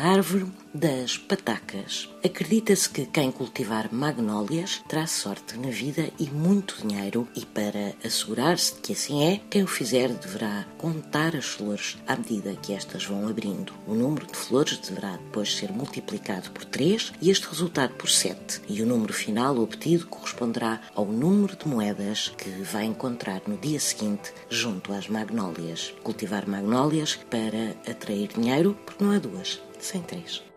[0.00, 2.08] árvore das patacas.
[2.24, 8.74] Acredita-se que quem cultivar magnólias terá sorte na vida e muito dinheiro, e para assegurar-se
[8.74, 13.04] de que assim é, quem o fizer deverá contar as flores à medida que estas
[13.04, 13.72] vão abrindo.
[13.86, 18.62] O número de flores deverá depois ser multiplicado por 3 e este resultado por 7,
[18.68, 23.80] e o número final obtido corresponderá ao número de moedas que vai encontrar no dia
[23.80, 25.92] seguinte junto às magnólias.
[26.02, 30.49] Cultivar magnólias para atrair dinheiro, porque não há duas sem três.